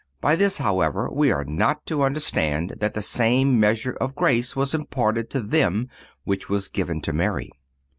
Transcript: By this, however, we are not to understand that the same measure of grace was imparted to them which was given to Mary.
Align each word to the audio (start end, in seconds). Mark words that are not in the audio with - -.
By 0.19 0.35
this, 0.35 0.57
however, 0.57 1.11
we 1.11 1.31
are 1.31 1.45
not 1.45 1.85
to 1.85 2.01
understand 2.01 2.77
that 2.79 2.95
the 2.95 3.03
same 3.03 3.59
measure 3.59 3.95
of 4.01 4.15
grace 4.15 4.55
was 4.55 4.73
imparted 4.73 5.29
to 5.29 5.41
them 5.43 5.89
which 6.23 6.49
was 6.49 6.67
given 6.67 7.01
to 7.01 7.13
Mary. 7.13 7.51